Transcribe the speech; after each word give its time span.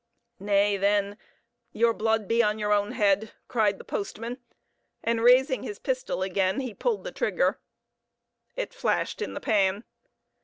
"Nay, 0.39 0.77
then, 0.77 1.15
your 1.73 1.93
blood 1.93 2.27
be 2.27 2.41
on 2.41 2.57
your 2.57 2.73
own 2.73 2.93
head," 2.93 3.33
cried 3.47 3.77
the 3.77 3.83
postman, 3.83 4.39
and 5.03 5.21
raising 5.21 5.61
his 5.61 5.77
pistol 5.77 6.23
again 6.23 6.59
he 6.59 6.73
pulled 6.73 7.03
the 7.03 7.11
trigger; 7.11 7.59
it 8.55 8.73
flashed 8.73 9.21
in 9.21 9.35
the 9.35 9.39
pan. 9.39 9.83